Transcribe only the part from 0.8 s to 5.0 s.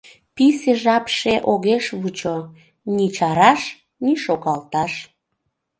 жапше огеш вучо, Ни чараш, ни шогалташ.